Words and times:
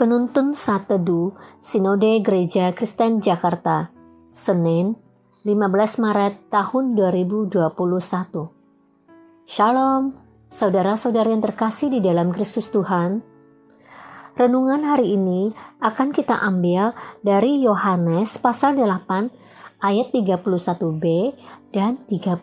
Penuntun 0.00 0.56
Saat 0.56 0.88
Teduh 0.88 1.36
Sinode 1.60 2.24
Gereja 2.24 2.72
Kristen 2.72 3.20
Jakarta 3.20 3.92
Senin 4.32 4.96
15 5.44 6.00
Maret 6.00 6.48
tahun 6.48 6.96
2021 6.96 7.60
Shalom, 9.44 10.16
saudara-saudari 10.48 11.36
yang 11.36 11.44
terkasih 11.44 11.92
di 11.92 12.00
dalam 12.00 12.32
Kristus 12.32 12.72
Tuhan. 12.72 13.20
Renungan 14.40 14.88
hari 14.88 15.20
ini 15.20 15.52
akan 15.84 16.16
kita 16.16 16.48
ambil 16.48 16.96
dari 17.20 17.60
Yohanes 17.60 18.40
pasal 18.40 18.80
8 18.80 19.84
ayat 19.84 20.16
31b 20.16 21.04
dan 21.76 22.00
32 22.08 22.40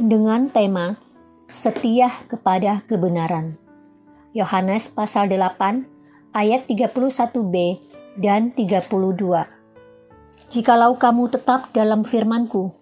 dengan 0.00 0.48
tema 0.48 0.96
setia 1.44 2.08
kepada 2.24 2.80
kebenaran. 2.88 3.63
Yohanes 4.34 4.90
pasal 4.90 5.30
8 5.30 5.86
ayat 6.34 6.66
31b 6.66 7.54
dan 8.18 8.50
32. 8.50 8.90
Jikalau 10.50 10.98
kamu 10.98 11.30
tetap 11.30 11.70
dalam 11.70 12.02
firmanku, 12.02 12.74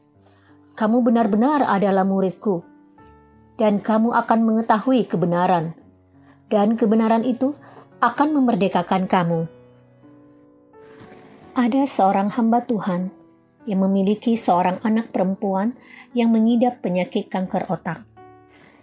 kamu 0.73 1.05
benar-benar 1.05 1.61
adalah 1.69 2.09
muridku, 2.09 2.65
dan 3.61 3.85
kamu 3.85 4.17
akan 4.17 4.41
mengetahui 4.49 5.05
kebenaran, 5.05 5.77
dan 6.49 6.73
kebenaran 6.81 7.21
itu 7.21 7.53
akan 8.01 8.33
memerdekakan 8.33 9.05
kamu. 9.05 9.45
Ada 11.53 11.85
seorang 11.85 12.33
hamba 12.33 12.65
Tuhan 12.65 13.13
yang 13.69 13.85
memiliki 13.85 14.41
seorang 14.41 14.81
anak 14.81 15.13
perempuan 15.13 15.77
yang 16.17 16.33
mengidap 16.33 16.81
penyakit 16.81 17.29
kanker 17.29 17.69
otak. 17.69 18.09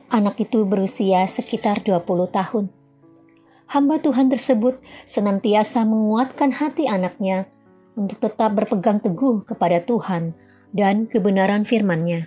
Anak 0.10 0.42
itu 0.42 0.66
berusia 0.66 1.30
sekitar 1.30 1.86
20 1.86 2.02
tahun. 2.34 2.74
Hamba 3.70 4.02
Tuhan 4.02 4.34
tersebut 4.34 4.82
senantiasa 5.06 5.86
menguatkan 5.86 6.50
hati 6.50 6.90
anaknya 6.90 7.46
untuk 7.94 8.18
tetap 8.18 8.58
berpegang 8.58 8.98
teguh 8.98 9.46
kepada 9.46 9.86
Tuhan 9.86 10.34
dan 10.74 11.06
kebenaran 11.06 11.62
firman-Nya. 11.62 12.26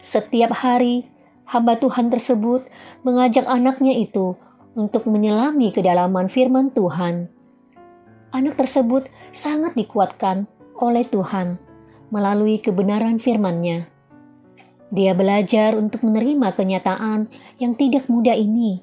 Setiap 0.00 0.56
hari, 0.56 1.04
hamba 1.44 1.76
Tuhan 1.76 2.08
tersebut 2.08 2.64
mengajak 3.04 3.44
anaknya 3.44 4.00
itu 4.00 4.40
untuk 4.72 5.04
menyelami 5.04 5.76
kedalaman 5.76 6.32
firman 6.32 6.72
Tuhan. 6.72 7.28
Anak 8.32 8.56
tersebut 8.56 9.12
sangat 9.36 9.76
dikuatkan 9.76 10.48
oleh 10.80 11.04
Tuhan 11.04 11.60
melalui 12.08 12.56
kebenaran 12.56 13.20
firman-Nya. 13.20 13.99
Dia 14.90 15.14
belajar 15.14 15.78
untuk 15.78 16.02
menerima 16.02 16.50
kenyataan 16.58 17.30
yang 17.62 17.78
tidak 17.78 18.10
mudah 18.10 18.34
ini. 18.34 18.82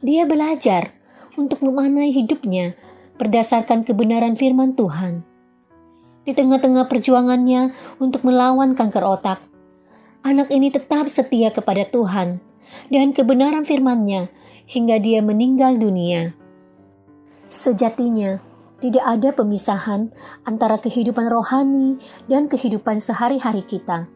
Dia 0.00 0.24
belajar 0.24 0.96
untuk 1.36 1.60
memanai 1.60 2.08
hidupnya 2.08 2.72
berdasarkan 3.20 3.84
kebenaran 3.84 4.32
firman 4.40 4.72
Tuhan. 4.72 5.20
Di 6.24 6.32
tengah-tengah 6.32 6.88
perjuangannya 6.88 7.76
untuk 8.00 8.24
melawan 8.24 8.72
kanker 8.72 9.04
otak, 9.04 9.44
anak 10.24 10.48
ini 10.48 10.72
tetap 10.72 11.12
setia 11.12 11.52
kepada 11.52 11.84
Tuhan 11.84 12.40
dan 12.88 13.12
kebenaran 13.12 13.68
firman-Nya 13.68 14.32
hingga 14.72 14.96
dia 15.04 15.20
meninggal 15.20 15.76
dunia. 15.76 16.32
Sejatinya, 17.52 18.40
tidak 18.80 19.04
ada 19.04 19.36
pemisahan 19.36 20.08
antara 20.48 20.80
kehidupan 20.80 21.28
rohani 21.28 22.00
dan 22.24 22.48
kehidupan 22.48 23.04
sehari-hari 23.04 23.60
kita 23.68 24.08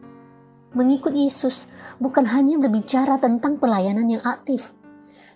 Mengikut 0.75 1.15
Yesus 1.15 1.71
bukan 2.03 2.27
hanya 2.35 2.59
berbicara 2.59 3.15
tentang 3.15 3.55
pelayanan 3.63 4.11
yang 4.11 4.19
aktif, 4.27 4.75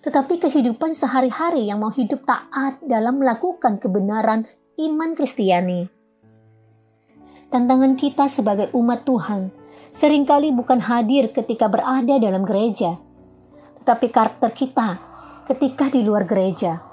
tetapi 0.04 0.36
kehidupan 0.36 0.92
sehari-hari 0.92 1.64
yang 1.64 1.80
mau 1.80 1.88
hidup 1.88 2.28
taat 2.28 2.76
dalam 2.84 3.16
melakukan 3.16 3.80
kebenaran 3.80 4.44
iman 4.76 5.16
Kristiani. 5.16 5.88
Tantangan 7.48 7.96
kita 7.96 8.28
sebagai 8.28 8.68
umat 8.76 9.08
Tuhan 9.08 9.48
sering 9.88 10.28
kali 10.28 10.52
bukan 10.52 10.76
hadir 10.76 11.32
ketika 11.32 11.72
berada 11.72 12.20
dalam 12.20 12.44
gereja, 12.44 13.00
tetapi 13.80 14.12
karakter 14.12 14.52
kita 14.52 14.88
ketika 15.48 15.88
di 15.88 16.04
luar 16.04 16.28
gereja. 16.28 16.84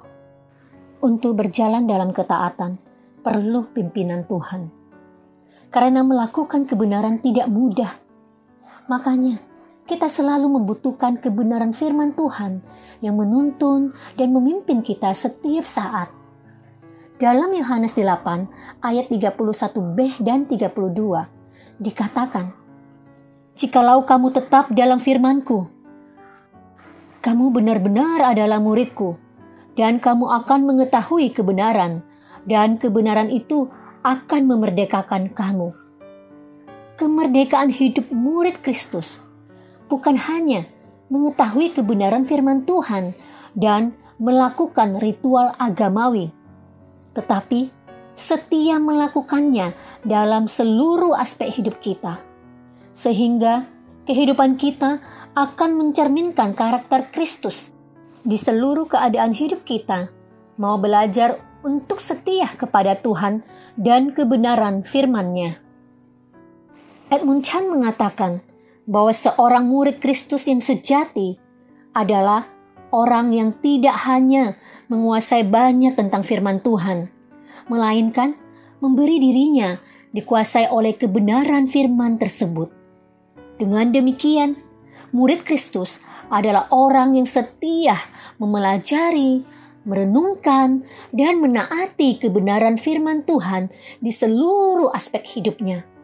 Untuk 1.04 1.36
berjalan 1.36 1.84
dalam 1.84 2.16
ketaatan, 2.16 2.80
perlu 3.22 3.70
pimpinan 3.76 4.24
Tuhan. 4.24 4.72
Karena 5.68 6.00
melakukan 6.02 6.64
kebenaran 6.66 7.22
tidak 7.22 7.52
mudah, 7.52 8.07
Makanya, 8.88 9.44
kita 9.84 10.08
selalu 10.08 10.60
membutuhkan 10.60 11.20
kebenaran 11.20 11.76
firman 11.76 12.16
Tuhan 12.16 12.64
yang 13.04 13.20
menuntun 13.20 13.92
dan 14.16 14.32
memimpin 14.32 14.80
kita 14.80 15.12
setiap 15.12 15.68
saat. 15.68 16.08
Dalam 17.20 17.52
Yohanes 17.52 17.96
8 17.96 18.84
ayat 18.84 19.12
31b 19.12 20.24
dan 20.24 20.48
32 20.48 20.72
dikatakan, 21.84 22.56
Jikalau 23.58 24.08
kamu 24.08 24.32
tetap 24.32 24.72
dalam 24.72 25.04
firmanku, 25.04 25.68
kamu 27.20 27.52
benar-benar 27.52 28.38
adalah 28.38 28.62
muridku, 28.62 29.18
dan 29.76 30.00
kamu 30.00 30.32
akan 30.44 30.64
mengetahui 30.64 31.34
kebenaran, 31.34 32.06
dan 32.46 32.80
kebenaran 32.80 33.34
itu 33.34 33.68
akan 34.06 34.48
memerdekakan 34.48 35.34
kamu 35.34 35.87
kemerdekaan 36.98 37.70
hidup 37.70 38.10
murid 38.10 38.60
Kristus 38.66 39.22
bukan 39.88 40.18
hanya 40.18 40.68
mengetahui 41.08 41.72
kebenaran 41.72 42.28
firman 42.28 42.68
Tuhan 42.68 43.16
dan 43.56 43.96
melakukan 44.20 45.00
ritual 45.00 45.54
agamawi, 45.56 46.34
tetapi 47.16 47.72
setia 48.18 48.82
melakukannya 48.82 49.78
dalam 50.04 50.50
seluruh 50.50 51.14
aspek 51.16 51.54
hidup 51.54 51.78
kita, 51.80 52.20
sehingga 52.92 53.70
kehidupan 54.10 54.58
kita 54.58 55.00
akan 55.38 55.78
mencerminkan 55.78 56.58
karakter 56.58 57.14
Kristus 57.14 57.70
di 58.26 58.36
seluruh 58.36 58.90
keadaan 58.90 59.38
hidup 59.38 59.64
kita. 59.64 60.10
Mau 60.58 60.82
belajar 60.82 61.38
untuk 61.62 62.02
setia 62.02 62.50
kepada 62.58 62.98
Tuhan 62.98 63.46
dan 63.78 64.18
kebenaran 64.18 64.82
firman-Nya. 64.82 65.67
Edmund 67.08 67.48
Chan 67.48 67.64
mengatakan 67.72 68.44
bahwa 68.84 69.16
seorang 69.16 69.64
murid 69.64 70.04
Kristus 70.04 70.44
yang 70.52 70.60
sejati 70.60 71.40
adalah 71.96 72.52
orang 72.92 73.32
yang 73.32 73.56
tidak 73.64 73.96
hanya 74.04 74.60
menguasai 74.92 75.48
banyak 75.48 75.96
tentang 75.96 76.28
firman 76.28 76.60
Tuhan, 76.60 77.08
melainkan 77.72 78.36
memberi 78.84 79.24
dirinya 79.24 79.80
dikuasai 80.12 80.68
oleh 80.68 81.00
kebenaran 81.00 81.72
firman 81.72 82.20
tersebut. 82.20 82.76
Dengan 83.56 83.88
demikian, 83.88 84.60
murid 85.16 85.48
Kristus 85.48 86.04
adalah 86.28 86.68
orang 86.76 87.16
yang 87.16 87.28
setia 87.28 88.04
mempelajari, 88.36 89.48
merenungkan, 89.88 90.84
dan 91.16 91.40
menaati 91.40 92.20
kebenaran 92.20 92.76
firman 92.76 93.24
Tuhan 93.24 93.72
di 94.04 94.12
seluruh 94.12 94.92
aspek 94.92 95.24
hidupnya. 95.24 95.97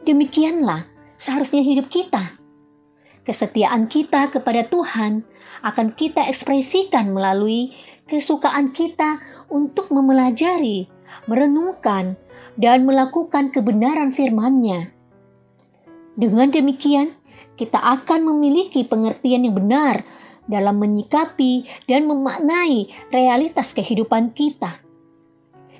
Demikianlah 0.00 0.88
seharusnya 1.20 1.60
hidup 1.60 1.92
kita. 1.92 2.40
Kesetiaan 3.20 3.84
kita 3.84 4.32
kepada 4.32 4.64
Tuhan 4.64 5.28
akan 5.60 5.92
kita 5.92 6.24
ekspresikan 6.24 7.12
melalui 7.12 7.76
kesukaan 8.08 8.72
kita 8.72 9.20
untuk 9.52 9.92
mempelajari, 9.92 10.88
merenungkan, 11.28 12.16
dan 12.56 12.88
melakukan 12.88 13.52
kebenaran 13.52 14.16
firman-Nya. 14.16 14.90
Dengan 16.16 16.48
demikian, 16.48 17.14
kita 17.60 17.76
akan 17.76 18.24
memiliki 18.24 18.88
pengertian 18.88 19.44
yang 19.44 19.56
benar 19.56 20.02
dalam 20.48 20.80
menyikapi 20.80 21.68
dan 21.86 22.08
memaknai 22.08 22.88
realitas 23.12 23.76
kehidupan 23.76 24.32
kita. 24.32 24.80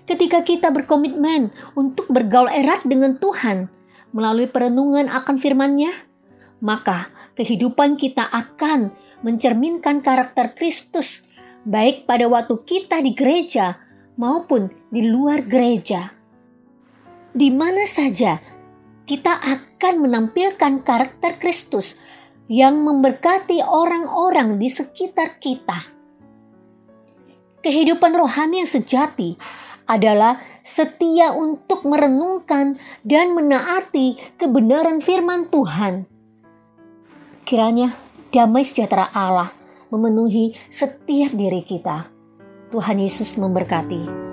Ketika 0.05 0.45
kita 0.45 0.69
berkomitmen 0.69 1.51
untuk 1.75 2.07
bergaul 2.13 2.53
erat 2.53 2.85
dengan 2.87 3.17
Tuhan, 3.19 3.80
melalui 4.11 4.51
perenungan 4.51 5.07
akan 5.07 5.37
firman-Nya, 5.39 5.93
maka 6.61 7.09
kehidupan 7.39 7.97
kita 7.97 8.27
akan 8.27 8.93
mencerminkan 9.25 10.05
karakter 10.05 10.53
Kristus 10.57 11.25
baik 11.65 12.09
pada 12.09 12.25
waktu 12.29 12.57
kita 12.65 13.05
di 13.05 13.13
gereja 13.13 13.77
maupun 14.17 14.69
di 14.89 15.09
luar 15.09 15.45
gereja. 15.45 16.13
Di 17.31 17.49
mana 17.53 17.87
saja 17.87 18.37
kita 19.07 19.39
akan 19.39 19.95
menampilkan 20.07 20.83
karakter 20.83 21.39
Kristus 21.39 21.95
yang 22.51 22.83
memberkati 22.83 23.63
orang-orang 23.63 24.59
di 24.59 24.67
sekitar 24.67 25.39
kita. 25.39 25.87
Kehidupan 27.61 28.17
rohani 28.17 28.65
yang 28.65 28.71
sejati 28.71 29.37
adalah 29.91 30.39
setia 30.63 31.35
untuk 31.35 31.83
merenungkan 31.83 32.79
dan 33.03 33.35
menaati 33.35 34.39
kebenaran 34.39 35.03
firman 35.03 35.51
Tuhan. 35.51 36.07
Kiranya 37.43 37.99
damai 38.31 38.63
sejahtera 38.63 39.11
Allah 39.11 39.51
memenuhi 39.91 40.55
setiap 40.71 41.35
diri 41.35 41.67
kita. 41.67 42.07
Tuhan 42.71 43.03
Yesus 43.03 43.35
memberkati. 43.35 44.30